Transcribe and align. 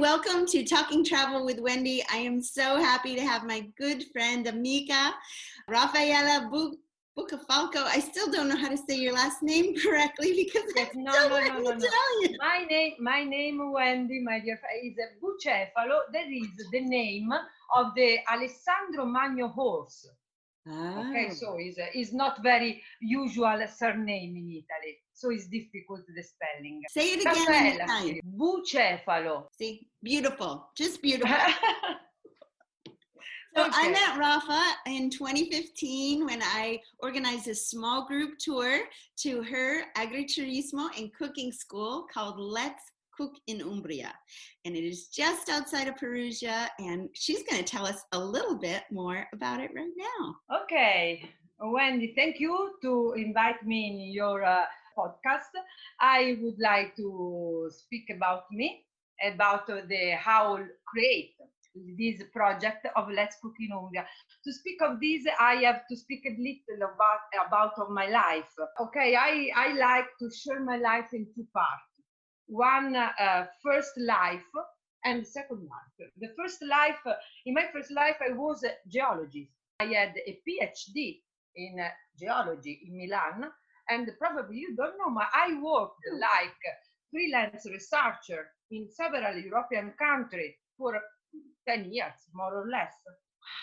Welcome 0.00 0.46
to 0.46 0.64
Talking 0.64 1.04
Travel 1.04 1.44
with 1.44 1.58
Wendy. 1.60 2.02
I 2.12 2.18
am 2.18 2.40
so 2.42 2.76
happy 2.76 3.14
to 3.16 3.20
have 3.22 3.44
my 3.44 3.60
good 3.78 4.04
friend, 4.12 4.46
amica, 4.46 5.12
Rafaela 5.68 6.48
Bu- 6.50 6.76
Bucafalco. 7.18 7.82
I 7.84 7.98
still 8.00 8.30
don't 8.30 8.48
know 8.48 8.56
how 8.56 8.68
to 8.68 8.76
say 8.76 8.96
your 8.96 9.14
last 9.14 9.42
name 9.42 9.74
correctly 9.82 10.34
because 10.44 10.70
Yes, 10.76 10.90
I'm 10.94 11.02
no, 11.04 11.12
still 11.12 11.28
no, 11.30 11.40
no, 11.40 11.60
no, 11.62 11.74
no. 11.74 11.88
My 12.38 12.64
name, 12.70 12.94
my 13.00 13.24
name, 13.24 13.72
Wendy, 13.72 14.20
my 14.22 14.38
dear 14.40 14.58
friend, 14.58 14.78
is 14.84 14.96
Bucefalo. 15.20 16.00
That 16.12 16.26
is 16.30 16.48
the 16.70 16.80
name 16.80 17.30
of 17.74 17.94
the 17.96 18.18
Alessandro 18.30 19.04
Magno 19.06 19.48
horse. 19.48 20.08
Okay, 20.68 21.28
Oh. 21.30 21.34
so 21.34 21.56
it's, 21.58 21.78
it's 21.94 22.12
not 22.12 22.42
very 22.42 22.82
usual 23.00 23.58
surname 23.74 24.36
in 24.36 24.48
Italy, 24.50 24.98
so 25.18 25.30
it's 25.30 25.48
difficult 25.48 26.00
the 26.14 26.22
spelling. 26.22 26.82
Say 26.90 27.14
it 27.14 27.20
again 27.20 27.80
in 27.80 27.86
Raffaella, 27.86 28.20
Bucefalo. 28.36 29.46
See, 29.58 29.88
beautiful, 30.02 30.70
just 30.76 31.02
beautiful. 31.02 31.36
So 33.56 33.66
I 33.72 33.90
met 33.90 34.16
Rafa 34.16 34.60
in 34.86 35.10
2015 35.10 36.26
when 36.26 36.40
I 36.42 36.78
organized 37.00 37.48
a 37.48 37.54
small 37.56 38.06
group 38.06 38.38
tour 38.38 38.82
to 39.22 39.42
her 39.42 39.82
agriturismo 39.96 40.90
and 40.96 41.12
cooking 41.12 41.50
school 41.50 42.06
called 42.12 42.38
Let's 42.38 42.84
Cook 43.16 43.32
in 43.48 43.60
Umbria. 43.62 44.12
And 44.64 44.76
it 44.76 44.84
is 44.84 45.08
just 45.08 45.48
outside 45.48 45.88
of 45.88 45.96
Perugia. 45.96 46.68
And 46.78 47.08
she's 47.14 47.42
going 47.42 47.64
to 47.64 47.68
tell 47.68 47.84
us 47.84 48.04
a 48.12 48.18
little 48.18 48.56
bit 48.56 48.84
more 48.92 49.26
about 49.34 49.60
it 49.60 49.72
right 49.74 49.90
now. 49.96 50.36
Okay, 50.62 51.28
Wendy, 51.60 52.12
thank 52.14 52.38
you 52.38 52.74
to 52.82 53.14
invite 53.16 53.66
me 53.66 53.88
in 53.88 54.12
your 54.12 54.44
uh, 54.44 54.64
podcast. 54.98 55.52
I 56.00 56.36
would 56.42 56.58
like 56.58 56.96
to 56.96 57.70
speak 57.70 58.10
about 58.10 58.44
me, 58.50 58.84
about 59.22 59.66
the 59.66 60.16
how 60.18 60.58
create 60.86 61.34
this 61.98 62.22
project 62.32 62.86
of 62.96 63.08
Let's 63.10 63.36
Cook 63.42 63.54
in 63.60 63.70
Umbria. 63.72 64.06
To 64.44 64.52
speak 64.52 64.78
of 64.82 65.00
this, 65.00 65.26
I 65.38 65.54
have 65.66 65.82
to 65.90 65.96
speak 65.96 66.22
a 66.26 66.34
little 66.48 66.88
about 66.94 67.22
about 67.46 67.72
of 67.78 67.90
my 67.90 68.08
life. 68.08 68.50
Okay, 68.80 69.14
I 69.14 69.50
I 69.54 69.72
like 69.74 70.08
to 70.20 70.30
share 70.30 70.60
my 70.64 70.76
life 70.76 71.10
in 71.12 71.26
two 71.34 71.46
parts. 71.54 71.92
One 72.46 72.96
uh, 72.96 73.46
first 73.62 73.92
life 73.98 74.50
and 75.04 75.26
second 75.26 75.60
life. 75.74 76.10
The 76.18 76.32
first 76.38 76.62
life, 76.62 77.00
in 77.46 77.54
my 77.54 77.66
first 77.72 77.90
life, 77.92 78.16
I 78.20 78.32
was 78.32 78.64
a 78.64 78.72
geologist. 78.88 79.52
I 79.80 79.84
had 79.84 80.14
a 80.26 80.40
PhD 80.44 81.20
in 81.54 81.78
uh, 81.78 81.88
geology 82.18 82.80
in 82.86 82.96
Milan, 82.96 83.50
and 83.88 84.10
probably 84.18 84.56
you 84.56 84.74
don't 84.76 84.96
know, 84.98 85.14
but 85.14 85.28
I 85.34 85.60
worked 85.60 86.02
like 86.20 86.62
freelance 87.10 87.66
researcher 87.66 88.48
in 88.70 88.88
several 88.90 89.36
European 89.36 89.92
countries 89.98 90.54
for 90.76 91.00
10 91.66 91.92
years, 91.92 92.18
more 92.34 92.54
or 92.54 92.68
less. 92.68 92.94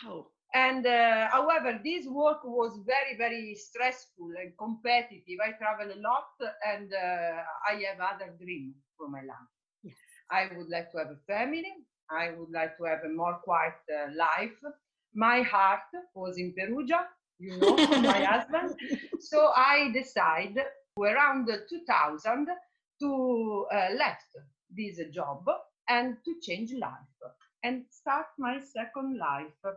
Wow. 0.06 0.28
And 0.54 0.86
uh, 0.86 1.28
however, 1.32 1.80
this 1.84 2.06
work 2.08 2.44
was 2.44 2.80
very, 2.86 3.18
very 3.18 3.56
stressful 3.56 4.32
and 4.42 4.54
competitive. 4.58 5.40
I 5.46 5.52
travel 5.58 5.94
a 5.94 6.00
lot 6.00 6.30
and 6.66 6.92
uh, 6.94 7.42
I 7.70 7.74
have 7.90 8.00
other 8.00 8.34
dreams 8.42 8.76
for 8.98 9.10
my 9.10 9.20
life. 9.22 9.52
Yes. 9.84 9.96
I 10.32 10.48
would 10.56 10.70
like 10.70 10.92
to 10.92 11.00
have 11.00 11.10
a 11.10 11.20
family. 11.28 11.74
I 12.10 12.32
would 12.32 12.52
like 12.52 12.78
to 12.78 12.86
have 12.86 13.00
a 13.06 13.10
more 13.10 13.40
quiet 13.44 13.76
uh, 13.92 14.12
life. 14.16 14.56
My 15.14 15.42
heart 15.42 15.90
was 16.14 16.38
in 16.38 16.54
Perugia, 16.58 17.06
you 17.40 17.58
know, 17.58 17.78
for 17.88 18.02
my 18.02 18.24
husband. 18.24 18.80
So 19.20 19.52
I 19.56 19.92
decided 19.94 20.66
around 21.00 21.48
2000 21.48 22.48
to 23.02 23.66
uh, 23.74 23.88
left 23.98 24.24
this 24.76 25.00
job 25.14 25.46
and 25.90 26.18
to 26.26 26.36
change 26.42 26.72
life 26.74 27.32
and 27.64 27.84
start 27.90 28.28
my 28.38 28.60
second 28.60 29.18
life. 29.18 29.76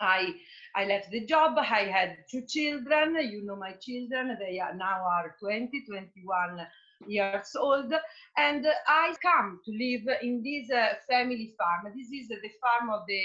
I 0.00 0.34
I 0.74 0.84
left 0.84 1.10
the 1.10 1.24
job. 1.24 1.56
I 1.58 1.84
had 1.84 2.18
two 2.30 2.42
children. 2.46 3.16
You 3.30 3.44
know 3.44 3.56
my 3.56 3.72
children. 3.72 4.36
They 4.38 4.60
are 4.60 4.74
now 4.74 5.02
are 5.04 5.34
20, 5.40 5.84
21 5.86 6.66
years 7.06 7.48
old, 7.54 7.92
and 8.36 8.66
I 8.86 9.14
come 9.22 9.60
to 9.64 9.70
live 9.72 10.06
in 10.22 10.42
this 10.42 10.70
uh, 10.70 10.94
family 11.08 11.54
farm. 11.58 11.92
This 11.94 12.08
is 12.10 12.28
the 12.28 12.50
farm 12.60 12.90
of 12.90 13.02
the 13.06 13.22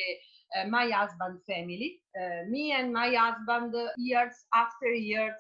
uh, 0.56 0.68
my 0.68 0.90
husband 0.90 1.40
family. 1.48 2.00
Uh, 2.16 2.50
me 2.50 2.72
and 2.72 2.92
my 2.94 3.14
husband, 3.14 3.74
uh, 3.76 3.88
years 3.98 4.34
after 4.54 4.88
years, 4.92 5.34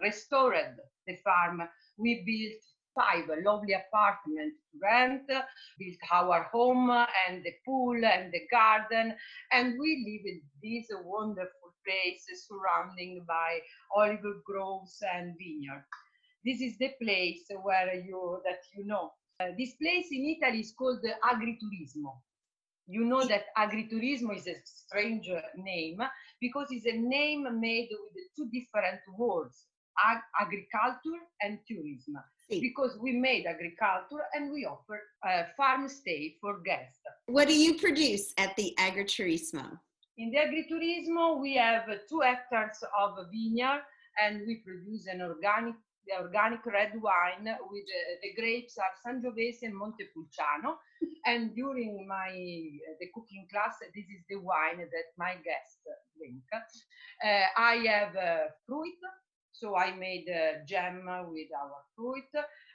restored 0.00 0.76
the 1.06 1.16
farm. 1.24 1.62
We 1.98 2.22
built 2.26 2.62
five 2.94 3.28
lovely 3.44 3.74
apartments 3.74 4.58
to 4.72 4.78
rent, 4.82 5.26
built 5.28 5.98
our 6.12 6.44
home 6.52 6.90
and 6.90 7.42
the 7.44 7.52
pool 7.64 7.96
and 8.04 8.32
the 8.32 8.42
garden, 8.50 9.14
and 9.52 9.74
we 9.78 9.90
live 10.08 10.24
in 10.32 10.40
this 10.62 10.88
wonderful 11.04 11.72
place 11.84 12.26
surrounding 12.48 13.24
by 13.28 13.60
olive 13.94 14.44
groves 14.44 15.02
and 15.14 15.34
vineyards. 15.38 16.03
This 16.44 16.60
is 16.60 16.76
the 16.78 16.90
place 17.02 17.44
where 17.62 17.94
you 17.94 18.40
that 18.44 18.60
you 18.76 18.84
know. 18.84 19.12
Uh, 19.40 19.46
this 19.58 19.74
place 19.74 20.06
in 20.12 20.24
Italy 20.36 20.60
is 20.60 20.72
called 20.78 21.00
the 21.02 21.14
agriturismo. 21.24 22.12
You 22.86 23.04
know 23.04 23.24
that 23.26 23.46
agriturismo 23.58 24.36
is 24.36 24.46
a 24.46 24.54
strange 24.64 25.28
uh, 25.28 25.40
name 25.56 25.98
because 26.40 26.68
it's 26.70 26.86
a 26.86 26.96
name 26.96 27.48
made 27.60 27.88
with 27.90 28.24
two 28.36 28.48
different 28.52 29.00
words, 29.16 29.66
ag- 30.08 30.28
agriculture 30.40 31.22
and 31.42 31.58
tourism 31.66 32.16
See, 32.48 32.60
because 32.60 32.96
we 33.00 33.12
made 33.12 33.46
agriculture 33.46 34.22
and 34.34 34.52
we 34.52 34.66
offer 34.66 35.00
a 35.24 35.46
farm 35.56 35.88
stay 35.88 36.36
for 36.40 36.60
guests. 36.60 37.00
what 37.26 37.48
do 37.48 37.58
you 37.58 37.74
produce 37.74 38.34
at 38.36 38.54
the 38.56 38.74
Agriturismo? 38.78 39.78
In 40.18 40.30
the 40.30 40.38
agriturismo, 40.38 41.40
we 41.40 41.56
have 41.56 41.88
uh, 41.88 41.96
two 42.08 42.20
hectares 42.20 42.84
of 43.00 43.16
vineyard 43.32 43.82
and 44.22 44.42
we 44.46 44.56
produce 44.56 45.06
an 45.06 45.22
organic 45.22 45.74
the 46.06 46.22
organic 46.22 46.64
red 46.66 46.92
wine 47.00 47.44
with 47.44 47.88
uh, 47.88 48.14
the 48.22 48.32
grapes 48.40 48.76
are 48.78 48.94
Sangiovese 49.04 49.62
and 49.62 49.74
Montepulciano. 49.74 50.78
and 51.26 51.54
during 51.54 52.06
my 52.06 52.30
uh, 52.30 52.94
the 53.00 53.08
cooking 53.14 53.46
class, 53.50 53.76
this 53.94 54.04
is 54.04 54.22
the 54.28 54.36
wine 54.36 54.78
that 54.78 55.08
my 55.16 55.34
guests 55.44 55.80
drink. 56.16 56.42
Uh, 56.52 57.46
I 57.56 57.76
have 57.86 58.14
fruit, 58.66 58.98
so 59.52 59.76
I 59.76 59.94
made 59.94 60.28
a 60.28 60.64
jam 60.66 61.04
with 61.30 61.48
our 61.62 61.80
fruit. 61.96 62.30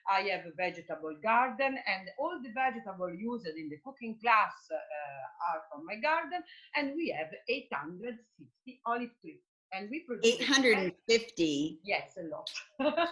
I 0.09 0.22
have 0.31 0.46
a 0.46 0.56
vegetable 0.57 1.16
garden, 1.22 1.78
and 1.85 2.09
all 2.17 2.40
the 2.41 2.51
vegetable 2.51 3.13
used 3.13 3.46
in 3.46 3.69
the 3.69 3.78
cooking 3.85 4.17
class 4.22 4.56
are 4.72 5.61
from 5.69 5.85
my 5.85 5.96
garden. 6.01 6.41
And 6.75 6.96
we 6.96 7.13
have 7.17 7.29
850 7.47 8.81
olive 8.88 9.13
trees, 9.22 9.44
and 9.74 9.90
we 9.90 10.02
produce 10.02 10.40
a 10.40 10.44
850. 10.44 11.80
Yes, 11.84 12.18
a 12.18 12.24
lot. 12.28 12.50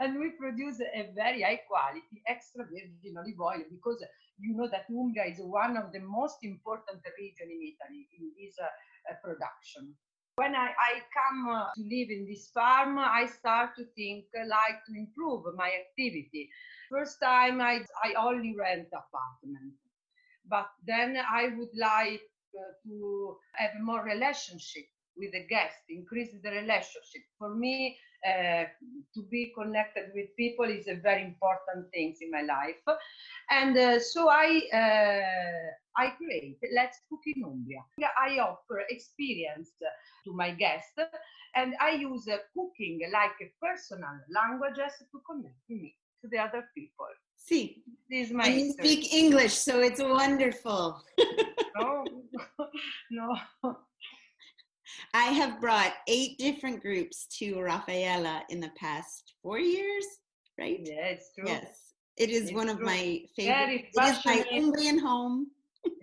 and 0.00 0.18
we 0.18 0.30
produce 0.30 0.80
a 0.80 1.10
very 1.14 1.42
high 1.42 1.60
quality 1.68 2.22
extra 2.26 2.64
virgin 2.64 3.16
olive 3.16 3.40
oil 3.40 3.64
because 3.70 4.02
you 4.38 4.54
know 4.56 4.68
that 4.68 4.86
Umbria 4.90 5.30
is 5.30 5.38
one 5.40 5.76
of 5.76 5.92
the 5.92 6.00
most 6.00 6.38
important 6.42 7.00
region 7.18 7.48
in 7.50 7.74
Italy 7.74 8.08
in 8.18 8.30
this 8.38 8.56
uh, 8.60 8.66
uh, 9.10 9.14
production. 9.22 9.94
When 10.36 10.54
I, 10.54 10.70
I 10.70 10.92
come 11.12 11.48
uh, 11.48 11.66
to 11.76 11.82
live 11.82 12.08
in 12.08 12.26
this 12.26 12.48
farm, 12.48 12.98
I 12.98 13.26
start 13.26 13.76
to 13.76 13.84
think 13.94 14.24
uh, 14.34 14.46
like 14.48 14.84
to 14.86 14.92
improve 14.96 15.44
my 15.56 15.70
activity. 15.70 16.48
First 16.90 17.20
time 17.22 17.60
I, 17.60 17.84
I 18.02 18.14
only 18.18 18.54
rent 18.58 18.88
apartment, 18.88 19.74
but 20.48 20.68
then 20.86 21.18
I 21.30 21.48
would 21.56 21.76
like 21.76 22.22
uh, 22.58 22.72
to 22.88 23.36
have 23.54 23.70
more 23.80 24.02
relationship 24.02 24.84
with 25.16 25.32
the 25.32 25.46
guest, 25.48 25.76
increase 25.88 26.30
the 26.42 26.50
relationship. 26.50 27.22
For 27.38 27.54
me, 27.54 27.96
uh, 28.26 28.64
to 29.14 29.22
be 29.30 29.52
connected 29.56 30.10
with 30.14 30.26
people 30.36 30.64
is 30.64 30.86
a 30.88 30.94
very 30.94 31.24
important 31.24 31.90
thing 31.92 32.14
in 32.20 32.30
my 32.30 32.42
life, 32.42 32.98
and 33.50 33.76
uh, 33.76 33.98
so 33.98 34.28
I 34.28 34.62
uh, 34.72 36.02
I 36.02 36.10
create 36.10 36.58
Let's 36.74 37.00
Cook 37.08 37.20
in 37.26 37.42
Umbria. 37.44 37.82
I 38.18 38.38
offer 38.38 38.84
experience 38.90 39.70
to 40.24 40.32
my 40.32 40.52
guests, 40.52 40.98
and 41.56 41.74
I 41.80 41.90
use 41.90 42.28
uh, 42.28 42.38
cooking 42.54 43.00
like 43.12 43.36
a 43.42 43.50
personal 43.60 44.16
languages 44.30 44.92
to 44.98 45.20
connect 45.28 45.68
me 45.68 45.96
to 46.22 46.28
the 46.28 46.38
other 46.38 46.68
people. 46.76 47.10
See, 47.36 47.82
this 48.08 48.28
is 48.28 48.32
my 48.32 48.46
and 48.46 48.60
you 48.60 48.72
speak 48.72 49.12
English, 49.12 49.54
so 49.54 49.80
it's 49.80 50.00
wonderful. 50.00 51.02
no, 51.76 52.04
no. 53.10 53.36
I 55.14 55.24
have 55.24 55.60
brought 55.60 55.92
eight 56.08 56.38
different 56.38 56.80
groups 56.82 57.26
to 57.38 57.60
Rafaela 57.60 58.42
in 58.48 58.60
the 58.60 58.70
past 58.76 59.34
four 59.42 59.58
years, 59.58 60.04
right? 60.58 60.80
Yeah, 60.82 61.06
it's 61.06 61.32
true. 61.34 61.44
Yes. 61.46 61.94
It 62.16 62.30
is 62.30 62.44
It's 62.44 62.52
one 62.52 62.68
of 62.68 62.80
my 62.80 63.22
favorite. 63.34 63.86
It 63.94 64.04
is 64.04 64.24
my. 64.24 64.44
Umbrian 64.52 65.00
home. 65.00 65.48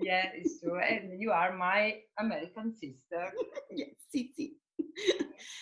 Yeah, 0.02 0.26
it's 0.34 0.60
true. 0.60 0.80
And 0.80 1.22
you 1.22 1.32
are 1.32 1.56
my 1.56 2.00
American 2.20 2.74
sister. 2.74 3.32
yes, 3.72 3.90
Cici. 4.14 4.54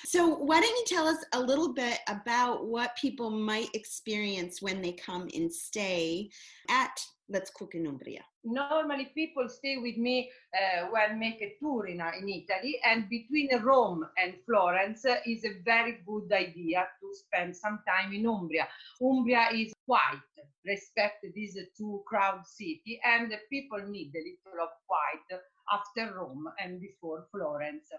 So, 0.05 0.35
why 0.35 0.59
don't 0.59 0.77
you 0.77 0.85
tell 0.87 1.07
us 1.07 1.23
a 1.33 1.39
little 1.39 1.73
bit 1.73 1.99
about 2.07 2.65
what 2.65 2.95
people 2.95 3.29
might 3.29 3.69
experience 3.73 4.61
when 4.61 4.81
they 4.81 4.93
come 4.93 5.27
and 5.33 5.51
stay 5.51 6.29
at 6.69 6.99
Let's 7.29 7.49
Cook 7.49 7.75
in 7.75 7.85
Umbria? 7.87 8.23
Normally, 8.43 9.11
people 9.13 9.49
stay 9.49 9.77
with 9.77 9.97
me 9.97 10.31
uh, 10.55 10.87
when 10.87 11.19
make 11.19 11.41
a 11.41 11.55
tour 11.59 11.87
in, 11.87 11.99
uh, 11.99 12.11
in 12.17 12.29
Italy, 12.29 12.79
and 12.85 13.09
between 13.09 13.49
Rome 13.61 14.05
and 14.17 14.35
Florence 14.45 15.03
uh, 15.05 15.17
is 15.25 15.43
a 15.43 15.59
very 15.65 15.99
good 16.07 16.31
idea 16.31 16.87
to 17.01 17.07
spend 17.13 17.55
some 17.55 17.79
time 17.85 18.13
in 18.13 18.25
Umbria. 18.25 18.67
Umbria 19.01 19.49
is 19.53 19.73
quiet, 19.85 20.21
respect 20.65 21.25
this 21.35 21.57
two 21.77 22.01
crowd 22.07 22.47
city, 22.47 23.01
and 23.03 23.33
people 23.49 23.79
need 23.89 24.13
a 24.15 24.23
little 24.23 24.63
of 24.63 24.69
quiet 24.87 25.43
after 25.73 26.15
Rome 26.15 26.45
and 26.63 26.79
before 26.79 27.27
Florence. 27.31 27.89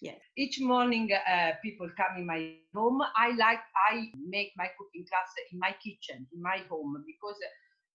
Yes. 0.00 0.20
Each 0.36 0.60
morning, 0.60 1.10
uh, 1.12 1.52
people 1.62 1.88
come 1.96 2.18
in 2.18 2.26
my 2.26 2.40
home. 2.46 2.76
I 2.92 3.06
like 3.10 3.34
I 3.58 3.80
make 3.96 4.52
my 4.56 4.68
cooking 4.78 4.82
class 4.86 5.10
in 5.52 5.58
my 5.58 5.74
kitchen, 5.82 6.26
in 6.32 6.42
my 6.42 6.58
home, 6.68 7.02
because 7.06 7.36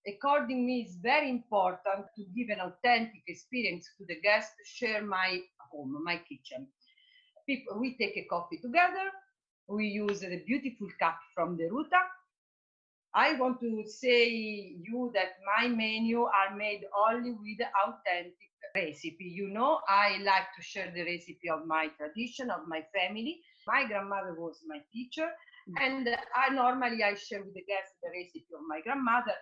according 0.07 0.65
me 0.65 0.81
it's 0.81 0.97
very 1.01 1.29
important 1.29 2.05
to 2.15 2.23
give 2.35 2.49
an 2.49 2.59
authentic 2.61 3.23
experience 3.27 3.89
to 3.97 4.05
the 4.07 4.19
guest 4.21 4.51
share 4.65 5.01
my 5.03 5.39
home 5.71 5.95
my 6.03 6.17
kitchen 6.29 6.67
people 7.47 7.79
we 7.79 7.95
take 7.97 8.15
a 8.17 8.25
coffee 8.29 8.59
together 8.61 9.07
we 9.67 9.85
use 9.87 10.19
the 10.21 10.41
beautiful 10.45 10.87
cup 10.99 11.17
from 11.33 11.57
Deruta 11.57 12.01
i 13.15 13.33
want 13.33 13.59
to 13.59 13.83
say 13.87 14.29
you 14.29 15.11
that 15.13 15.37
my 15.45 15.67
menu 15.67 16.23
are 16.23 16.55
made 16.55 16.81
only 17.07 17.31
with 17.31 17.67
authentic 17.85 18.49
recipe 18.75 19.25
you 19.25 19.49
know? 19.49 19.79
I 19.87 20.17
like 20.23 20.47
to 20.57 20.61
share 20.63 20.91
the 20.95 21.03
recipe 21.03 21.49
of 21.51 21.67
my 21.67 21.87
tradition 21.97 22.49
of 22.49 22.61
my 22.67 22.81
family. 22.93 23.41
My 23.67 23.85
grandmother 23.85 24.33
was 24.33 24.61
my 24.67 24.79
teacher 24.91 25.29
mm. 25.69 25.73
and 25.85 26.07
uh, 26.07 26.17
i 26.35 26.53
normally 26.53 27.03
i 27.03 27.13
share 27.13 27.43
with 27.43 27.53
the 27.53 27.63
guests 27.63 27.95
the 28.01 28.09
recipe 28.09 28.53
of 28.53 28.63
my 28.67 28.81
grandmother 28.81 29.33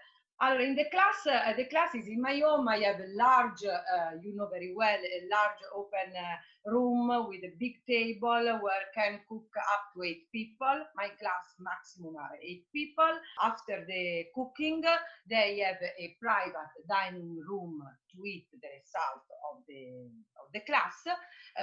in 0.49 0.75
the 0.75 0.85
class, 0.89 1.21
uh, 1.27 1.53
the 1.55 1.65
class 1.65 1.93
is 1.93 2.07
in 2.07 2.19
my 2.21 2.39
home. 2.39 2.67
I 2.67 2.77
have 2.79 2.99
a 2.99 3.09
large, 3.13 3.63
uh, 3.63 4.17
you 4.23 4.35
know 4.35 4.47
very 4.47 4.73
well, 4.75 4.97
a 4.97 5.21
large 5.29 5.61
open 5.75 6.13
uh, 6.17 6.71
room 6.71 7.07
with 7.29 7.43
a 7.43 7.53
big 7.59 7.73
table 7.87 8.59
where 8.61 8.85
can 8.95 9.19
cook 9.29 9.45
up 9.73 9.93
to 9.93 10.03
eight 10.03 10.25
people. 10.31 10.81
My 10.95 11.09
class 11.21 11.45
maximum 11.59 12.15
are 12.17 12.37
eight 12.41 12.65
people. 12.73 13.13
After 13.43 13.85
the 13.87 14.25
cooking, 14.33 14.81
they 15.29 15.59
have 15.59 15.77
a 15.77 16.15
private 16.19 16.73
dining 16.89 17.37
room 17.47 17.79
to 18.15 18.25
eat 18.25 18.47
the 18.51 18.67
result 18.67 19.25
of 19.53 19.61
the 19.67 20.09
of 20.41 20.49
the 20.53 20.61
class. 20.61 21.05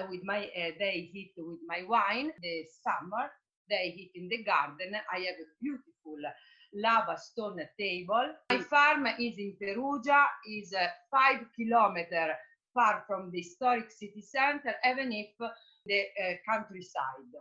With 0.09 0.23
my, 0.23 0.49
they 0.79 1.11
eat 1.13 1.33
with 1.37 1.59
my 1.67 1.83
wine. 1.89 2.31
The 2.43 2.65
summer, 2.85 3.29
they 3.69 3.95
eat 3.97 4.13
in 4.15 4.29
the 4.29 4.45
garden. 4.45 4.95
I 5.13 5.19
have 5.19 5.39
a 5.43 5.49
beautiful 5.61 6.17
lava 6.75 7.17
stone 7.17 7.61
table. 7.79 8.35
My 8.51 8.59
farm 8.59 9.07
is 9.19 9.39
in 9.39 9.57
Perugia, 9.61 10.25
is 10.47 10.73
uh, 10.73 10.87
five 11.11 11.45
kilometer 11.57 12.35
far 12.75 13.05
from 13.07 13.31
the 13.31 13.39
historic 13.39 13.91
city 13.91 14.23
center, 14.23 14.75
even 14.85 15.13
if 15.13 15.31
the 15.87 16.01
uh, 16.01 16.35
countryside. 16.49 17.33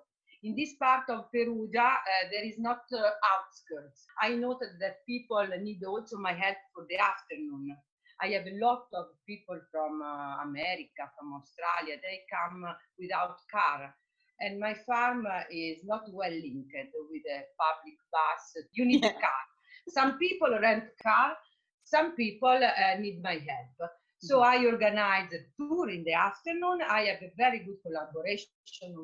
In 0.44 0.56
this 0.56 0.75
part 0.75 1.09
of 1.09 1.31
Perugia, 1.31 1.81
uh, 1.81 2.29
there 2.31 2.45
is 2.45 2.59
not 2.59 2.81
uh, 2.94 3.09
outskirts. 3.33 4.06
I 4.21 4.29
noted 4.35 4.79
that 4.79 5.06
people 5.06 5.45
need 5.62 5.83
also 5.83 6.18
my 6.18 6.33
help 6.33 6.57
for 6.74 6.85
the 6.89 6.97
afternoon. 6.97 7.75
I 8.21 8.27
have 8.29 8.47
a 8.47 8.57
lot 8.57 8.85
of 8.94 9.06
people 9.27 9.59
from 9.71 10.01
uh, 10.01 10.41
America, 10.44 11.06
from 11.18 11.33
Australia. 11.33 12.00
They 12.01 12.21
come 12.31 12.65
without 12.97 13.38
car 13.51 13.94
and 14.39 14.60
my 14.60 14.74
farm 14.86 15.25
uh, 15.25 15.42
is 15.51 15.80
not 15.86 16.04
well 16.12 16.31
linked 16.31 16.74
with 17.10 17.24
a 17.30 17.39
public 17.57 17.98
bus. 18.12 18.63
You 18.74 18.86
need 18.86 19.04
a 19.06 19.13
car. 19.25 19.44
Some 19.89 20.18
people 20.18 20.50
rent 20.62 20.84
a 20.84 21.04
car, 21.04 21.38
some 21.84 22.16
people 22.16 22.50
uh, 22.50 23.00
need 23.00 23.22
my 23.24 23.34
help. 23.34 23.92
So 24.19 24.42
I 24.42 24.66
organize 24.66 25.31
a 25.31 25.45
tour 25.56 25.89
in 25.89 26.04
the 26.04 26.13
afternoon. 26.13 26.80
I 26.89 27.01
have 27.04 27.22
a 27.22 27.31
very 27.38 27.60
good 27.60 27.78
collaboration 27.86 28.50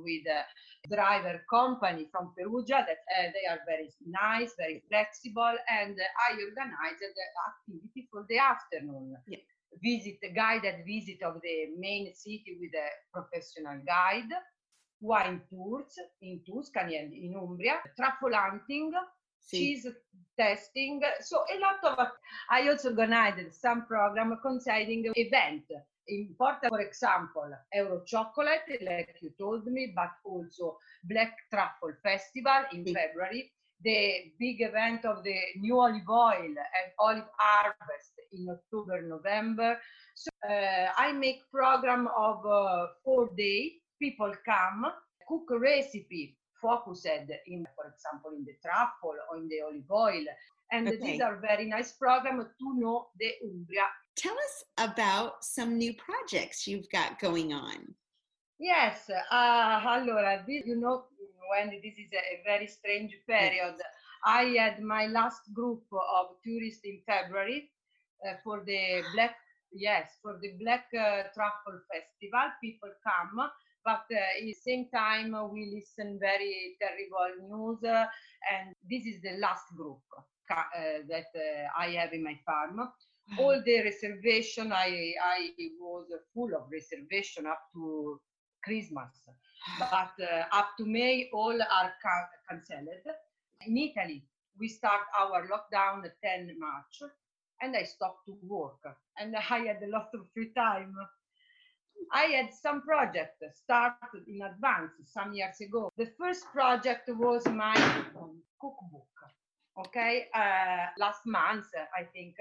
with 0.03 0.25
a 0.27 0.41
driver 0.93 1.41
company 1.49 2.07
from 2.11 2.33
Perugia 2.35 2.83
that 2.87 3.01
uh, 3.15 3.29
they 3.31 3.45
are 3.49 3.59
very 3.67 3.93
nice, 4.05 4.53
very 4.57 4.83
flexible, 4.89 5.55
and 5.69 5.95
I 6.17 6.33
organize 6.33 6.99
the 6.99 7.25
activity 7.47 8.07
for 8.11 8.25
the 8.27 8.39
afternoon. 8.39 9.15
Yeah. 9.27 9.37
Visit 9.81 10.19
guided 10.35 10.85
visit 10.85 11.21
of 11.23 11.41
the 11.41 11.73
main 11.77 12.13
city 12.13 12.57
with 12.59 12.73
a 12.73 12.89
professional 13.13 13.81
guide 13.85 14.29
wine 15.03 15.41
tours 15.49 15.93
in 16.21 16.39
Tuscany 16.47 16.97
and 16.97 17.13
in 17.13 17.35
Umbria, 17.35 17.79
truffle 17.97 18.33
hunting, 18.33 18.91
See, 19.39 19.57
cheese 19.75 19.87
testing. 20.39 21.01
So 21.21 21.43
a 21.53 21.59
lot 21.59 21.99
of. 21.99 22.07
I 22.49 22.69
also 22.69 22.89
organized 22.89 23.53
some 23.53 23.85
program 23.85 24.37
concerning 24.41 25.11
event. 25.15 25.63
Important, 26.07 26.69
for 26.69 26.81
example, 26.81 27.49
Euro 27.73 28.03
Chocolate, 28.05 28.79
like 28.81 29.15
you 29.21 29.31
told 29.39 29.65
me, 29.67 29.93
but 29.95 30.11
also 30.25 30.77
Black 31.03 31.33
Truffle 31.49 31.95
Festival 32.01 32.65
in 32.73 32.83
Sì. 32.83 32.93
February, 32.93 33.51
the 33.83 34.33
big 34.37 34.61
event 34.61 35.05
of 35.05 35.23
the 35.23 35.35
new 35.59 35.79
olive 35.79 36.09
oil 36.09 36.43
and 36.43 36.87
olive 36.99 37.29
harvest 37.37 38.13
in 38.33 38.47
October, 38.49 39.01
November. 39.01 39.79
So 40.15 40.29
uh, 40.47 40.87
I 40.97 41.11
make 41.13 41.41
program 41.51 42.07
of 42.17 42.45
uh, 42.45 42.87
four 43.03 43.29
days. 43.37 43.82
People 43.99 44.33
come, 44.45 44.85
cook 45.27 45.43
a 45.51 45.59
recipe 45.59 46.37
focused 46.61 47.05
in, 47.05 47.67
for 47.75 47.85
example, 47.93 48.31
in 48.37 48.45
the 48.45 48.55
truffle 48.63 49.15
or 49.29 49.37
in 49.37 49.47
the 49.49 49.61
olive 49.61 49.91
oil. 49.91 50.25
And 50.71 50.87
Okay. 50.87 50.97
these 50.97 51.21
are 51.21 51.35
very 51.37 51.65
nice 51.65 51.91
programs 51.91 52.45
to 52.59 52.79
know 52.79 53.09
the 53.19 53.31
Umbria. 53.43 53.87
tell 54.15 54.33
us 54.33 54.63
about 54.77 55.43
some 55.43 55.77
new 55.77 55.93
projects 55.95 56.67
you've 56.67 56.89
got 56.89 57.19
going 57.19 57.51
on. 57.53 57.95
Yes, 58.59 59.09
uh, 59.09 59.81
allora, 59.83 60.43
this, 60.47 60.65
you 60.65 60.75
know, 60.75 61.05
when 61.49 61.69
this 61.83 61.95
is 61.97 62.11
a, 62.13 62.41
very 62.45 62.67
strange 62.67 63.13
period, 63.27 63.75
I 64.25 64.43
had 64.57 64.81
my 64.81 65.07
last 65.07 65.41
group 65.53 65.83
of 65.91 66.25
tourists 66.43 66.85
in 66.85 67.01
February 67.05 67.71
uh, 68.25 68.35
for 68.43 68.63
the 68.65 69.03
Black, 69.13 69.35
yes, 69.73 70.17
for 70.21 70.39
the 70.41 70.53
Black 70.61 70.85
uh, 70.93 71.23
Truffle 71.33 71.79
Festival. 71.91 72.47
People 72.61 72.89
come, 73.03 73.49
but 73.85 74.05
uh, 74.11 74.39
at 74.39 74.41
the 74.43 74.53
same 74.53 74.87
time, 74.93 75.33
uh, 75.35 75.45
we 75.45 75.71
listen 75.73 76.17
very 76.19 76.77
terrible 76.81 77.47
news, 77.49 77.83
uh, 77.83 78.05
and 78.51 78.73
this 78.89 79.05
is 79.05 79.21
the 79.21 79.37
last 79.39 79.65
group 79.75 80.01
uh, 80.51 80.63
that 81.09 81.27
uh, 81.35 81.67
I 81.79 81.91
have 81.91 82.13
in 82.13 82.23
my 82.23 82.37
farm. 82.45 82.79
All 83.39 83.61
the 83.65 83.83
reservation 83.83 84.71
I 84.73 85.13
I 85.23 85.49
was 85.79 86.05
full 86.33 86.53
of 86.55 86.67
reservation 86.71 87.45
up 87.47 87.61
to 87.73 88.19
Christmas, 88.63 89.11
but 89.79 90.13
uh, 90.21 90.43
up 90.51 90.69
to 90.77 90.85
May 90.85 91.29
all 91.33 91.59
are 91.61 91.93
ca- 92.03 92.29
cancelled. 92.49 92.87
In 93.65 93.77
Italy, 93.77 94.23
we 94.59 94.67
start 94.67 95.01
our 95.19 95.47
lockdown 95.47 96.05
at 96.05 96.15
10 96.23 96.55
March, 96.59 97.01
and 97.61 97.75
I 97.75 97.83
stopped 97.83 98.25
to 98.27 98.37
work, 98.43 98.81
and 99.17 99.35
I 99.35 99.41
had 99.41 99.81
a 99.83 99.87
lot 99.87 100.09
of 100.13 100.27
free 100.33 100.51
time. 100.55 100.93
I 102.11 102.23
had 102.23 102.53
some 102.53 102.81
project 102.81 103.43
started 103.53 104.23
in 104.27 104.41
advance 104.41 104.91
some 105.05 105.33
years 105.33 105.59
ago. 105.61 105.91
The 105.97 106.07
first 106.19 106.45
project 106.51 107.09
was 107.09 107.45
my 107.47 107.75
cookbook. 108.59 109.07
Okay, 109.87 110.27
uh, 110.35 110.85
last 110.99 111.21
month 111.25 111.65
I 111.97 112.03
think 112.03 112.35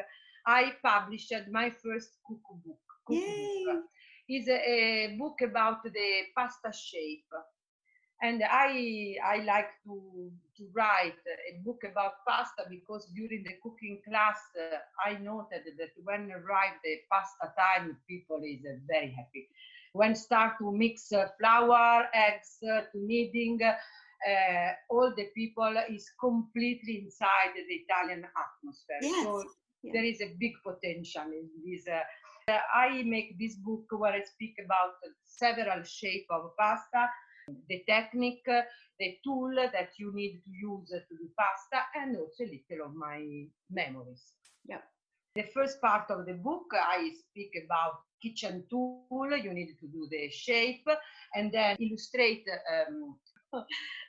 I 0.47 0.73
published 0.83 1.33
my 1.50 1.71
first 1.71 2.19
cookbook. 2.26 2.78
Yay! 3.09 3.64
cookbook. 3.64 3.85
It's 4.28 4.49
a, 4.49 4.59
a 4.59 5.16
book 5.19 5.40
about 5.42 5.83
the 5.83 6.23
pasta 6.37 6.73
shape, 6.73 7.31
and 8.23 8.42
I 8.45 9.16
I 9.25 9.37
like 9.45 9.71
to 9.85 10.31
to 10.62 10.78
write 10.81 11.19
a 11.50 11.62
book 11.64 11.83
about 11.90 12.25
pasta 12.28 12.71
because 12.71 13.11
during 13.16 13.45
the 13.45 13.59
cooking 13.62 14.02
class 14.09 14.38
uh, 14.61 14.78
I 15.04 15.19
noted 15.19 15.62
that 15.78 15.92
when 16.04 16.31
arrived 16.31 16.81
the 16.85 16.97
pasta 17.11 17.52
time, 17.59 17.99
people 18.09 18.40
is 18.45 18.62
uh, 18.64 18.78
very 18.88 19.11
happy. 19.12 19.49
When 19.92 20.14
start 20.14 20.54
to 20.61 20.73
mix 20.73 21.12
uh, 21.12 21.28
flour, 21.38 22.07
eggs, 22.14 22.59
uh, 22.64 22.83
to 22.92 22.99
kneading, 22.99 23.61
uh, 23.62 24.71
all 24.90 25.12
the 25.16 25.26
people 25.35 25.75
is 25.90 26.11
completely 26.21 27.02
inside 27.04 27.54
the 27.57 27.75
Italian 27.75 28.25
atmosphere. 28.37 29.02
Yes. 29.02 29.23
So 29.23 29.45
Yeah. 29.83 29.92
there 29.95 30.04
is 30.04 30.21
a 30.23 30.35
big 30.40 30.54
potential 30.64 31.28
in 31.33 31.50
this. 31.66 31.88
Uh, 31.88 32.59
I 32.75 33.02
make 33.04 33.38
this 33.38 33.57
book 33.57 33.87
where 33.90 34.12
I 34.14 34.23
speak 34.23 34.57
about 34.64 34.95
several 35.25 35.83
shape 35.85 36.26
of 36.31 36.57
pasta, 36.59 37.09
the 37.69 37.83
technique, 37.89 38.45
the 38.99 39.19
tool 39.25 39.55
that 39.55 39.91
you 39.99 40.13
need 40.15 40.43
to 40.45 40.51
use 40.51 40.89
to 40.91 41.17
do 41.17 41.29
pasta, 41.39 41.85
and 41.97 42.17
also 42.17 42.45
a 42.45 42.53
little 42.71 42.87
of 42.87 42.95
my 42.95 43.47
memories. 43.71 44.23
Yep. 44.67 44.85
The 45.35 45.45
first 45.55 45.81
part 45.81 46.11
of 46.11 46.27
the 46.27 46.35
book, 46.35 46.67
I 46.75 47.11
speak 47.15 47.53
about 47.65 48.01
kitchen 48.23 48.65
tool. 48.71 49.37
You 49.37 49.53
need 49.53 49.77
to 49.81 49.87
do 49.89 50.07
the 50.11 50.31
shape, 50.31 50.87
and 51.35 51.51
then 51.53 51.77
illustrate. 51.81 52.47
Um, 52.71 53.17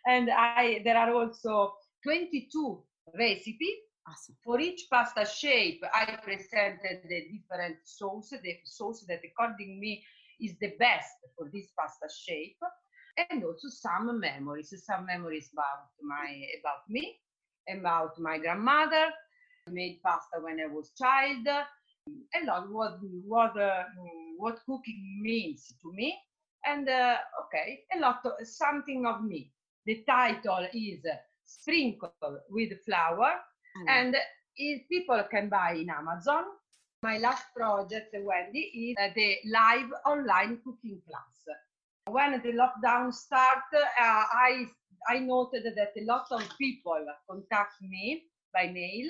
and 0.08 0.30
I 0.30 0.82
there 0.84 0.98
are 0.98 1.14
also 1.14 1.74
22 2.04 2.84
recipe 3.18 3.80
Awesome. 4.06 4.36
for 4.44 4.60
each 4.60 4.88
pasta 4.92 5.26
shape, 5.26 5.82
I 5.94 6.18
presented 6.22 7.04
the 7.08 7.22
different 7.32 7.78
sauce, 7.86 8.32
the 8.32 8.58
sauce 8.66 9.06
that 9.08 9.22
according 9.24 9.80
me 9.80 10.04
is 10.42 10.56
the 10.60 10.74
best 10.78 11.16
for 11.38 11.50
this 11.54 11.72
pasta 11.78 12.08
shape, 12.14 12.58
and 13.18 13.44
also 13.44 13.70
some 13.70 14.20
memories, 14.20 14.74
some 14.86 15.06
memories 15.06 15.50
about 15.54 15.90
my 16.02 16.44
about 16.60 16.90
me, 16.90 17.20
about 17.70 18.20
my 18.20 18.38
grandmother. 18.38 19.12
I 19.68 19.72
made 19.72 20.02
pasta 20.04 20.40
when 20.42 20.60
I 20.60 20.68
was 20.68 20.92
child. 20.98 21.48
A 21.48 22.46
lot 22.46 22.70
what 22.72 23.00
what 23.26 23.56
uh, 23.58 23.84
mm, 23.98 24.34
what 24.38 24.60
cooking 24.66 25.20
means 25.22 25.74
to 25.82 25.92
me, 25.94 26.18
and 26.66 26.90
uh, 26.90 27.18
okay, 27.46 27.84
a 27.96 28.00
lot 28.00 28.26
of 28.26 28.34
something 28.48 29.06
of 29.06 29.24
me. 29.24 29.52
The 29.86 30.04
title 30.08 30.68
is 30.74 31.06
Sprinkle 31.46 32.14
with 32.50 32.72
Flour 32.86 33.18
love 33.18 33.40
and 33.88 34.16
if 34.56 34.88
people 34.88 35.22
can 35.30 35.50
buy 35.50 35.74
in 35.74 35.90
Amazon. 35.90 36.44
My 37.02 37.18
last 37.18 37.44
project, 37.54 38.16
Wendy, 38.18 38.60
is 38.60 39.14
the 39.14 39.36
live 39.52 39.92
online 40.06 40.60
cooking 40.64 41.02
class. 41.06 41.58
When 42.08 42.42
the 42.42 42.52
lockdown 42.54 43.14
started, 43.14 43.84
uh, 44.00 44.26
I 44.48 44.66
I 45.10 45.20
noted 45.20 45.64
that 45.76 45.94
a 45.98 46.06
lot 46.06 46.26
of 46.32 46.42
people 46.58 47.06
contact 47.30 47.82
me 47.82 48.24
by 48.54 48.68
mail 48.68 49.08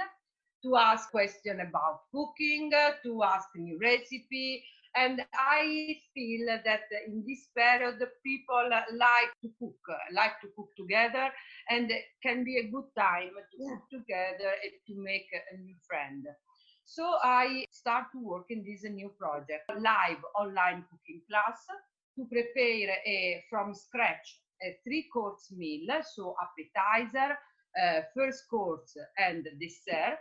to 0.63 0.75
ask 0.77 1.11
questions 1.11 1.59
about 1.67 2.01
cooking, 2.11 2.71
to 3.03 3.23
ask 3.23 3.49
new 3.55 3.79
recipe, 3.81 4.63
and 4.95 5.21
I 5.33 5.87
feel 6.13 6.45
that 6.47 6.83
in 7.07 7.23
this 7.27 7.47
period 7.55 7.99
people 8.23 8.69
like 8.93 9.31
to 9.41 9.49
cook, 9.59 9.79
like 10.13 10.39
to 10.41 10.47
cook 10.55 10.69
together, 10.77 11.29
and 11.69 11.89
it 11.91 12.05
can 12.21 12.43
be 12.43 12.57
a 12.57 12.69
good 12.69 12.89
time 12.97 13.31
to 13.51 13.57
Yeah. 13.57 13.67
cook 13.67 13.83
together 13.89 14.51
and 14.63 14.73
to 14.87 14.95
make 15.01 15.29
a 15.53 15.57
new 15.57 15.75
friend. 15.87 16.25
So 16.85 17.17
I 17.23 17.65
start 17.71 18.05
to 18.13 18.19
work 18.23 18.45
in 18.49 18.63
this 18.63 18.83
new 18.83 19.09
project, 19.19 19.69
live 19.77 20.23
online 20.37 20.85
cooking 20.89 21.21
class 21.29 21.65
to 22.15 22.25
prepare 22.25 22.95
a 23.05 23.43
from 23.49 23.73
scratch 23.73 24.39
a 24.63 24.77
three 24.83 25.07
course 25.11 25.51
meal, 25.51 25.87
so 26.15 26.35
appetizer, 26.41 27.37
uh, 27.81 28.01
first 28.15 28.43
course 28.49 28.95
and 29.17 29.47
dessert 29.59 30.19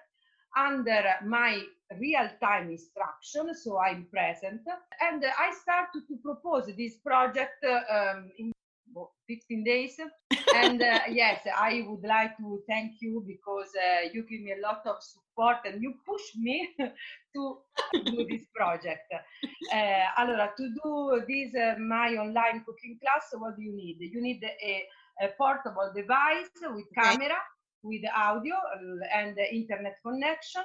under 0.57 1.03
my 1.25 1.63
real 1.99 2.29
time 2.43 2.71
instruction, 2.71 3.55
so 3.55 3.79
I'm 3.79 4.07
present. 4.13 4.61
And 5.01 5.25
I 5.25 5.53
started 5.63 6.03
to 6.09 6.17
propose 6.23 6.67
this 6.77 6.99
project 6.99 7.65
um, 7.65 8.31
in 8.39 8.53
15 9.29 9.65
days. 9.65 9.97
and 10.57 10.83
uh, 10.83 11.01
yes, 11.11 11.41
I 11.57 11.87
would 11.89 12.07
like 12.07 12.37
to 12.39 12.61
thank 12.69 12.93
you 13.01 13.25
because 13.27 13.71
uh, 13.77 14.09
you 14.13 14.25
give 14.29 14.43
me 14.43 14.53
a 14.53 14.61
lot 14.61 14.83
of 14.87 14.97
support 15.01 15.59
and 15.65 15.83
you 15.83 15.95
push 16.07 16.23
me 16.37 16.69
to 16.79 17.59
do 18.05 18.27
this 18.29 18.43
project. 18.55 19.13
Uh, 19.71 20.07
allora, 20.17 20.53
to 20.57 20.69
do 20.83 21.23
this 21.29 21.55
uh, 21.55 21.79
my 21.79 22.17
online 22.17 22.65
cooking 22.65 22.99
class, 23.01 23.31
what 23.35 23.57
do 23.57 23.63
you 23.63 23.73
need? 23.73 23.99
You 24.01 24.21
need 24.21 24.43
a, 24.43 24.87
a 25.23 25.29
portable 25.39 25.93
device 25.95 26.51
with 26.63 26.87
Okay. 26.93 26.95
camera, 26.95 27.37
with 27.83 28.03
audio 28.15 28.55
uh, 28.55 29.19
and 29.19 29.39
internet 29.39 29.99
connection, 30.03 30.65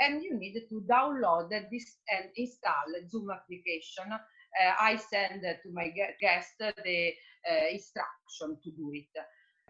and 0.00 0.22
you 0.22 0.36
need 0.36 0.54
to 0.68 0.82
download 0.88 1.50
this 1.70 1.98
and 2.10 2.30
install 2.36 2.88
Zoom 3.08 3.30
application. 3.30 4.10
Uh, 4.12 4.72
I 4.80 4.96
send 4.96 5.42
to 5.42 5.72
my 5.72 5.88
guest 6.20 6.54
the 6.58 7.12
instruction 7.72 8.58
to 8.62 8.70
do 8.70 8.90
it. 8.94 9.10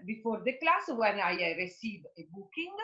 Before 0.07 0.43
the 0.45 0.55
class, 0.59 0.89
when 0.89 1.21
I 1.21 1.55
receive 1.59 2.03
a 2.19 2.27
booking, 2.33 2.75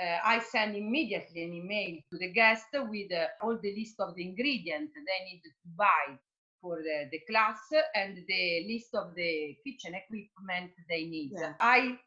uh, 0.00 0.18
I 0.24 0.40
send 0.40 0.76
immediately 0.76 1.44
an 1.44 1.52
email 1.54 1.98
to 2.12 2.18
the 2.18 2.32
guest 2.32 2.66
with 2.72 3.12
uh, 3.12 3.26
all 3.42 3.58
the 3.62 3.74
list 3.76 3.96
of 4.00 4.14
the 4.14 4.22
ingredients 4.28 4.92
they 4.94 5.24
need 5.24 5.40
to 5.44 5.50
buy 5.76 6.18
for 6.60 6.76
the, 6.82 7.08
the 7.10 7.20
class 7.30 7.58
and 7.94 8.16
the 8.26 8.66
list 8.68 8.94
of 8.94 9.14
the 9.14 9.56
kitchen 9.64 9.94
equipment 9.94 10.72
they 10.88 11.04
need. 11.04 11.32
Yeah. 11.34 11.54
I 11.60 11.98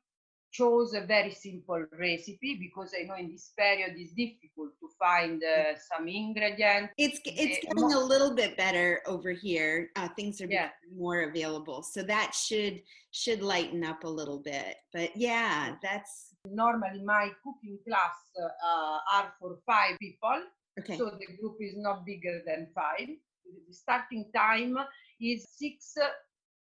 chose 0.52 0.96
a 0.96 1.02
very 1.02 1.32
simple 1.32 1.86
recipe 2.00 2.58
because 2.60 2.92
I 3.00 3.04
know 3.04 3.16
in 3.16 3.32
this 3.32 3.54
period 3.58 3.94
it's 3.96 4.14
difficult 4.14 4.72
to 4.80 4.90
find 4.98 5.44
uh, 5.44 5.78
some 5.78 6.08
ingredients. 6.08 6.94
It's 6.98 7.20
it's 7.26 7.58
Eh, 7.58 7.68
getting 7.68 7.94
a 7.94 8.00
little 8.00 8.34
bit 8.34 8.58
better 8.58 9.02
over 9.06 9.32
here. 9.32 9.92
Uh, 9.96 10.10
things 10.16 10.42
are 10.42 10.48
Yeah. 10.50 10.70
more 10.96 11.22
available, 11.22 11.84
so 11.84 12.02
that 12.04 12.34
should 12.34 12.82
should 13.12 13.42
lighten 13.44 13.84
up 13.84 14.04
a 14.04 14.10
little 14.10 14.40
bit. 14.40 14.78
But 14.92 15.16
yeah, 15.16 15.76
that's 15.84 16.29
Normally, 16.46 17.04
my 17.04 17.32
cooking 17.44 17.80
class 17.88 18.16
uh, 18.42 18.98
are 19.14 19.34
for 19.40 19.60
five 19.66 19.98
people, 20.00 20.42
okay. 20.80 20.98
so 20.98 21.06
the 21.06 21.28
group 21.38 21.58
is 21.60 21.76
not 21.78 22.06
bigger 22.06 22.42
than 22.46 22.68
five. 22.74 23.08
The 23.08 23.74
starting 23.74 24.32
time 24.34 24.78
is 25.20 25.46
6 25.58 25.98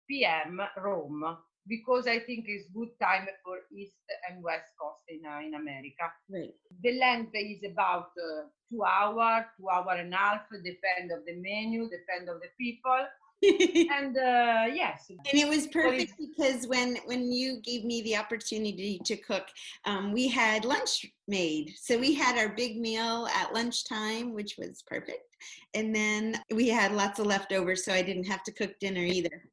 p.m. 0.07 0.61
Rome 0.77 1.37
because 1.67 2.07
I 2.07 2.19
think 2.19 2.45
it's 2.47 2.67
good 2.73 2.89
time 3.01 3.27
for 3.43 3.59
East 3.75 3.95
and 4.29 4.43
West 4.43 4.71
Coast 4.79 5.03
in, 5.07 5.21
uh, 5.25 5.39
in 5.39 5.55
America. 5.55 6.11
Great. 6.29 6.55
The 6.83 6.99
length 6.99 7.31
is 7.33 7.63
about 7.63 8.11
uh, 8.19 8.47
two 8.69 8.83
hour, 8.83 9.45
two 9.57 9.69
hour 9.69 9.93
and 9.93 10.13
a 10.13 10.17
half, 10.17 10.41
depend 10.51 11.11
of 11.11 11.25
the 11.25 11.35
menu, 11.35 11.89
depend 11.89 12.29
of 12.29 12.41
the 12.41 12.51
people. 12.59 13.07
And 13.91 14.17
uh, 14.17 14.65
yes, 14.73 15.07
and 15.09 15.19
it 15.33 15.47
was 15.47 15.67
perfect 15.67 16.13
is- 16.19 16.27
because 16.27 16.67
when 16.67 16.97
when 17.05 17.31
you 17.31 17.59
gave 17.61 17.83
me 17.83 18.01
the 18.03 18.15
opportunity 18.15 18.99
to 19.03 19.15
cook 19.17 19.47
um, 19.85 20.13
we 20.13 20.27
had 20.27 20.65
lunch 20.65 21.05
made. 21.27 21.73
So 21.77 21.97
we 21.97 22.13
had 22.13 22.37
our 22.37 22.55
big 22.55 22.79
meal 22.79 23.27
at 23.35 23.53
lunchtime 23.53 24.33
which 24.33 24.55
was 24.57 24.83
perfect. 24.87 25.27
And 25.73 25.93
then 25.93 26.41
we 26.51 26.69
had 26.69 26.93
lots 26.93 27.19
of 27.19 27.25
leftovers 27.25 27.83
so 27.83 27.91
i 27.93 28.01
didn't 28.01 28.25
have 28.25 28.43
to 28.43 28.51
cook 28.51 28.79
dinner 28.79 29.01
either. 29.01 29.43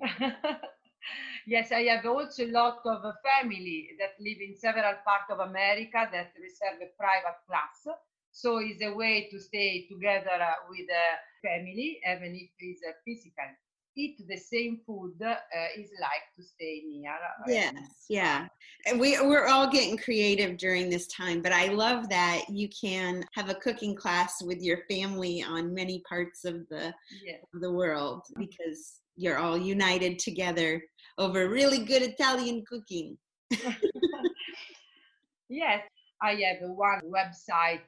Yes, 1.46 1.70
I 1.70 1.82
have 1.94 2.04
also 2.04 2.44
a 2.44 2.50
lot 2.50 2.80
of 2.84 3.02
family 3.22 3.90
that 4.00 4.18
live 4.18 4.38
in 4.42 4.56
several 4.56 4.94
parts 5.06 5.30
of 5.30 5.38
America 5.38 6.08
that 6.10 6.32
reserve 6.34 6.82
a 6.82 6.90
private 6.98 7.38
class. 7.46 7.86
So 8.36 8.58
it's 8.58 8.82
a 8.82 8.92
way 8.92 9.28
to 9.30 9.40
stay 9.40 9.86
together 9.90 10.28
with 10.68 10.86
a 10.90 11.48
family, 11.48 11.98
even 12.06 12.34
if 12.34 12.50
it's 12.58 12.82
uh, 12.86 12.92
physical. 13.02 13.46
Eat 13.96 14.20
the 14.28 14.36
same 14.36 14.80
food 14.86 15.14
uh, 15.24 15.36
is 15.74 15.90
like 16.02 16.28
to 16.36 16.42
stay 16.42 16.82
near. 16.86 17.12
uh, 17.12 17.48
yes 17.48 17.72
yeah 18.10 18.46
and 18.86 19.00
we, 19.00 19.18
we're 19.22 19.46
all 19.46 19.70
getting 19.70 19.96
creative 19.96 20.58
during 20.58 20.90
this 20.90 21.06
time 21.06 21.40
but 21.40 21.50
i 21.52 21.68
love 21.68 22.10
that 22.10 22.42
you 22.50 22.68
can 22.78 23.24
have 23.32 23.48
a 23.48 23.54
cooking 23.54 23.94
class 23.94 24.42
with 24.42 24.60
your 24.60 24.80
family 24.90 25.42
on 25.42 25.72
many 25.72 26.02
parts 26.06 26.44
of 26.44 26.68
the 26.68 26.92
Yeah. 27.24 27.36
of 27.54 27.60
the 27.62 27.72
world 27.72 28.22
because 28.38 29.00
you're 29.16 29.38
all 29.38 29.56
united 29.56 30.18
together 30.18 30.82
over 31.16 31.48
really 31.48 31.84
good 31.86 32.02
italian 32.02 32.62
cooking 32.68 33.16
yes, 35.48 35.82
I 36.22 36.32
have 36.32 36.68
one 36.68 37.00
website, 37.04 37.80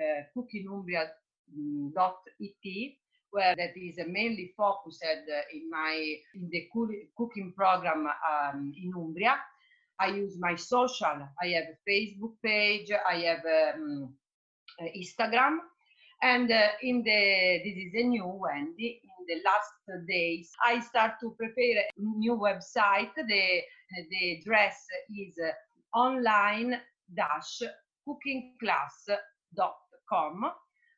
uh, 0.00 0.22
cookingumbria.it, 0.34 2.96
where 3.30 3.54
that 3.56 3.76
is 3.76 3.98
mainly 4.06 4.52
focused 4.56 5.04
uh, 5.04 5.42
in 5.52 5.68
my 5.70 6.16
in 6.34 6.48
the 6.50 6.68
cooking 7.16 7.52
program 7.56 8.06
um, 8.06 8.72
in 8.76 8.92
Umbria. 8.94 9.38
I 9.98 10.06
use 10.08 10.36
my 10.38 10.54
social. 10.56 11.28
I 11.42 11.46
have 11.48 11.64
a 11.64 11.76
Facebook 11.88 12.34
page. 12.42 12.90
I 12.90 13.16
have 13.20 13.44
um, 13.76 14.14
uh, 14.80 14.86
Instagram, 14.96 15.58
and 16.22 16.50
uh, 16.50 16.68
in 16.82 17.02
the 17.02 17.60
this 17.64 17.76
is 17.76 17.94
a 17.94 18.02
new 18.04 18.26
Wendy. 18.26 19.00
In 19.04 19.26
the 19.28 19.42
last 19.44 19.72
days, 20.08 20.50
I 20.64 20.80
start 20.80 21.20
to 21.20 21.34
prepare 21.38 21.84
a 21.84 21.90
new 21.98 22.36
website. 22.36 23.14
The 23.14 23.62
the 24.10 24.38
address 24.38 24.86
is 25.16 25.38
uh, 25.38 25.52
online 25.96 26.80
dash 27.14 27.62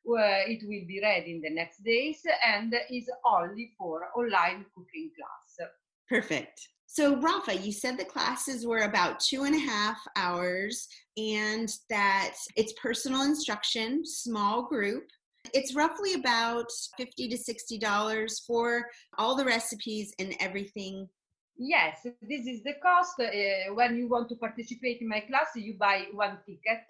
where 0.03 0.47
it 0.47 0.61
will 0.63 0.85
be 0.87 0.99
ready 1.01 1.31
in 1.31 1.41
the 1.41 1.49
next 1.49 1.83
days 1.83 2.21
and 2.45 2.73
is 2.91 3.09
only 3.25 3.71
for 3.77 4.03
online 4.15 4.65
cooking 4.75 5.09
class 5.17 5.69
Perfect. 6.07 6.59
So, 6.85 7.19
Rafa, 7.19 7.57
you 7.57 7.71
said 7.71 7.97
the 7.97 8.05
classes 8.05 8.65
were 8.65 8.83
about 8.83 9.19
two 9.19 9.43
and 9.43 9.55
a 9.55 9.59
half 9.59 9.97
hours 10.15 10.87
and 11.17 11.67
that 11.89 12.35
it's 12.55 12.73
personal 12.81 13.23
instruction, 13.23 14.05
small 14.05 14.63
group. 14.63 15.03
It's 15.53 15.75
roughly 15.75 16.13
about 16.13 16.69
50 16.97 17.29
to 17.29 17.37
$60 17.37 18.45
for 18.47 18.85
all 19.17 19.35
the 19.35 19.45
recipes 19.45 20.13
and 20.19 20.35
everything. 20.39 21.09
Yes, 21.57 21.99
this 22.03 22.45
is 22.45 22.63
the 22.63 22.73
cost. 22.83 23.19
Uh, 23.19 23.73
when 23.73 23.95
you 23.95 24.07
want 24.07 24.29
to 24.29 24.35
participate 24.35 25.01
in 25.01 25.07
my 25.07 25.21
class, 25.21 25.47
you 25.55 25.75
buy 25.79 26.05
one 26.13 26.37
ticket 26.45 26.83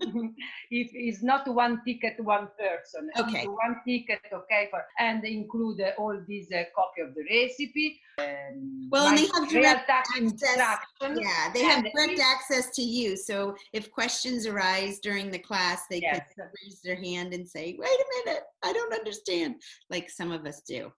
if 0.70 0.90
it's 0.92 1.22
not 1.22 1.46
one 1.52 1.82
ticket, 1.84 2.14
one 2.20 2.48
person. 2.58 3.10
Okay. 3.18 3.40
It's 3.40 3.46
one 3.48 3.76
ticket, 3.86 4.20
okay, 4.32 4.68
for 4.70 4.84
and 4.98 5.24
include 5.24 5.80
uh, 5.80 5.90
all 5.98 6.20
these 6.26 6.50
uh, 6.52 6.64
copy 6.74 7.00
of 7.02 7.14
the 7.14 7.24
recipe. 7.30 8.00
Um, 8.18 8.88
Well, 8.90 9.08
and 9.08 9.18
they 9.18 9.26
have 9.34 9.48
direct 9.48 9.88
access. 9.90 10.32
Yeah, 10.40 11.52
they 11.52 11.62
have 11.62 11.84
direct 11.84 12.12
if- 12.12 12.20
access 12.20 12.70
to 12.76 12.82
you. 12.82 13.16
So 13.16 13.56
if 13.72 13.90
questions 13.90 14.46
arise 14.46 14.98
during 15.00 15.30
the 15.30 15.38
class, 15.38 15.82
they 15.90 16.00
Yes. 16.00 16.26
can 16.34 16.48
raise 16.62 16.80
their 16.82 16.96
hand 16.96 17.34
and 17.34 17.48
say, 17.48 17.76
wait 17.78 17.88
a 17.88 18.06
minute, 18.26 18.42
I 18.64 18.72
don't 18.72 18.92
understand, 18.94 19.56
like 19.90 20.08
some 20.10 20.32
of 20.32 20.46
us 20.46 20.60
do. 20.62 20.92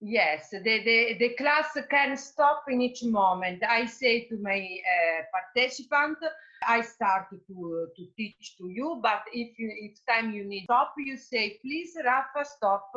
Yes, 0.00 0.50
the, 0.50 0.60
the, 0.60 1.16
the 1.18 1.30
class 1.38 1.76
can 1.90 2.16
stop 2.16 2.64
in 2.68 2.82
each 2.82 3.02
moment. 3.02 3.62
I 3.68 3.86
say 3.86 4.24
to 4.28 4.36
my 4.40 4.58
uh, 4.58 5.22
participant, 5.32 6.18
I 6.66 6.82
start 6.82 7.28
to, 7.30 7.88
to 7.96 8.06
teach 8.16 8.56
to 8.58 8.68
you, 8.68 9.00
but 9.02 9.22
if 9.32 9.58
you, 9.58 9.72
if 9.74 9.98
time 10.08 10.32
you 10.32 10.44
need 10.44 10.64
stop, 10.64 10.94
you 10.98 11.16
say, 11.16 11.58
please, 11.62 11.96
Rafa, 12.04 12.44
stop. 12.44 12.90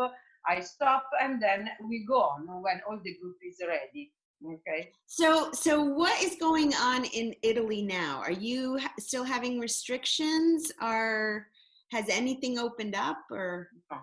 I 0.48 0.62
stop, 0.62 1.06
and 1.22 1.42
then 1.42 1.70
we 1.88 2.06
go 2.06 2.22
on 2.22 2.48
when 2.62 2.82
all 2.90 3.00
the 3.04 3.16
group 3.22 3.38
is 3.46 3.58
ready. 3.66 4.12
Okay. 4.46 4.92
So, 5.06 5.52
so 5.52 5.84
what 5.84 6.22
is 6.24 6.38
going 6.40 6.74
on 6.74 7.06
in 7.06 7.36
Italy 7.44 7.82
now? 7.82 8.22
Are 8.24 8.32
you 8.32 8.80
still 8.98 9.26
having 9.26 9.60
restrictions? 9.60 10.72
Are 10.82 11.48
has 11.92 12.08
anything 12.08 12.58
opened 12.58 12.96
up? 12.96 13.18
Or 13.32 13.68
No, 13.92 13.98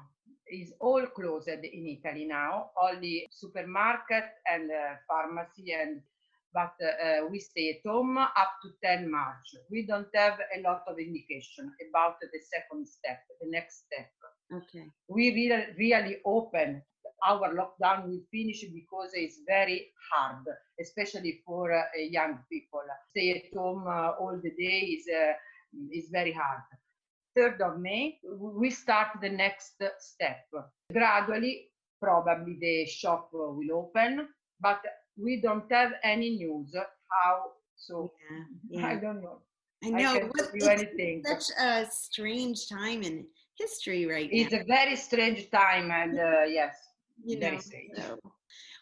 is 0.50 0.72
all 0.80 1.04
closed 1.06 1.48
in 1.48 1.64
Italy 1.64 2.24
now. 2.26 2.70
Only 2.80 3.26
supermarket 3.30 4.24
and 4.50 4.70
uh, 4.70 4.96
pharmacy, 5.08 5.72
and 5.72 6.02
but 6.54 6.74
uh, 6.82 7.26
we 7.30 7.38
stay 7.38 7.70
at 7.70 7.88
home 7.88 8.16
up 8.16 8.52
to 8.62 8.70
10 8.82 9.10
March. 9.10 9.54
We 9.70 9.86
don't 9.86 10.08
have 10.14 10.38
a 10.56 10.60
lot 10.62 10.82
of 10.88 10.98
indication 10.98 11.70
about 11.90 12.16
the 12.20 12.40
second 12.40 12.88
step, 12.88 13.20
the 13.40 13.50
next 13.50 13.84
step. 13.84 14.08
okay, 14.54 14.86
We 15.08 15.34
really, 15.34 15.64
really 15.76 16.16
open. 16.24 16.82
Our 17.26 17.54
lockdown 17.54 18.08
will 18.08 18.22
finish 18.30 18.64
because 18.72 19.10
it's 19.14 19.40
very 19.46 19.90
hard, 20.12 20.44
especially 20.80 21.42
for 21.46 21.72
uh, 21.72 21.82
young 21.98 22.38
people. 22.50 22.82
Stay 23.10 23.30
at 23.32 23.58
home 23.58 23.86
uh, 23.86 24.12
all 24.20 24.38
the 24.42 24.50
day 24.50 24.78
is 24.96 25.04
uh, 25.08 25.32
is 25.92 26.08
very 26.10 26.32
hard. 26.32 26.62
3rd 27.36 27.60
of 27.60 27.78
May, 27.80 28.18
we 28.24 28.70
start 28.70 29.08
the 29.20 29.28
next 29.28 29.74
step. 29.98 30.46
Gradually, 30.92 31.68
probably 32.00 32.56
the 32.60 32.86
shop 32.86 33.30
will 33.32 33.58
open, 33.72 34.28
but 34.60 34.80
we 35.22 35.40
don't 35.40 35.70
have 35.70 35.92
any 36.02 36.30
news 36.36 36.74
how. 36.74 37.52
So 37.76 38.10
yeah, 38.70 38.86
I 38.92 38.94
don't 38.96 39.22
know. 39.22 39.40
I 39.84 39.88
I 39.88 39.90
know. 39.90 40.18
can 40.18 40.28
What- 40.28 40.50
it's 40.54 41.28
such 41.48 41.56
a 41.60 41.86
strange 41.90 42.68
time 42.68 43.02
in 43.02 43.26
history 43.58 44.06
right 44.06 44.28
It's 44.32 44.52
now. 44.52 44.60
a 44.60 44.64
very 44.64 44.96
strange 44.96 45.50
time, 45.50 45.90
and 45.90 46.18
uh, 46.18 46.44
yes, 46.48 46.74
you 47.24 47.38
very 47.38 47.56
know. 47.56 47.60
strange. 47.60 47.90
so. 47.96 48.18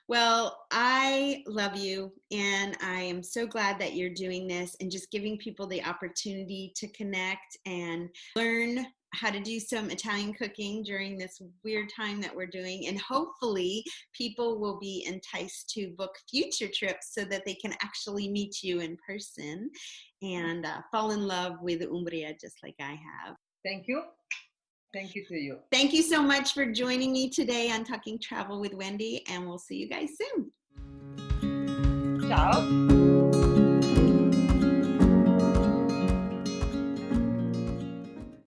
Well, 0.07 0.67
I 0.71 1.43
love 1.47 1.77
you, 1.77 2.13
and 2.31 2.77
I 2.83 3.01
am 3.01 3.23
so 3.23 3.47
glad 3.47 3.79
that 3.79 3.95
you're 3.95 4.11
doing 4.11 4.47
this 4.47 4.77
and 4.81 4.91
just 4.91 5.11
giving 5.11 5.39
people 5.39 5.67
the 5.67 5.83
opportunity 5.83 6.75
to 6.77 6.89
connect 6.89 7.57
and 7.65 8.11
learn 8.37 8.87
how 9.15 9.31
to 9.31 9.41
do 9.41 9.59
some 9.59 9.91
Italian 9.91 10.35
cooking 10.35 10.83
during 10.83 11.17
this 11.17 11.41
weird 11.65 11.89
time 11.95 12.21
that 12.21 12.35
we're 12.35 12.47
doing. 12.47 12.87
And 12.89 13.01
hopefully, 13.01 13.83
people 14.13 14.61
will 14.61 14.79
be 14.79 15.07
enticed 15.07 15.71
to 15.71 15.95
book 15.97 16.15
future 16.31 16.69
trips 16.73 17.15
so 17.15 17.25
that 17.25 17.47
they 17.47 17.55
can 17.55 17.73
actually 17.81 18.29
meet 18.29 18.63
you 18.63 18.81
in 18.81 18.99
person 19.07 19.71
and 20.21 20.67
uh, 20.67 20.81
fall 20.91 21.13
in 21.13 21.27
love 21.27 21.55
with 21.63 21.81
Umbria 21.83 22.35
just 22.39 22.57
like 22.63 22.77
I 22.79 22.99
have. 23.25 23.37
Thank 23.65 23.89
you. 23.89 24.03
Thank 24.95 25.17
you 25.17 25.25
to 25.27 25.35
you. 25.35 25.59
Thank 25.73 25.93
you 25.93 26.03
so 26.03 26.23
much 26.23 26.55
for 26.55 26.65
joining 26.67 27.13
me 27.13 27.29
today 27.29 27.73
on 27.73 27.83
Talking 27.83 28.17
Travel 28.17 28.61
with 28.61 28.75
Wendy, 28.75 29.25
and 29.29 29.45
we'll 29.45 29.59
see 29.59 29.75
you 29.75 29.89
guys 29.89 30.11
soon. 30.21 30.53
Ciao. 32.29 33.13